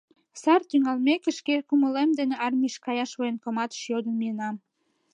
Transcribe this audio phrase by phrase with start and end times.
[0.41, 4.55] Сар тӱҥалмеке, шке кумылем дене армийыш каяш военкоматыш йодын миенам.